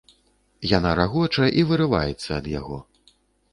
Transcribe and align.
Яна 0.77 0.93
рагоча 0.99 1.45
і 1.61 1.67
вырываецца 1.73 2.29
ад 2.39 2.45
яго. 2.59 2.83